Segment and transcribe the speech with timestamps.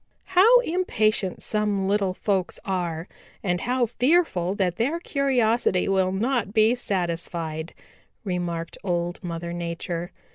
[0.33, 3.07] "How impatient some little folks are
[3.43, 7.75] and how fearful that their curiosity will not be satisfied,"
[8.23, 10.11] remarked Old Mother Nature.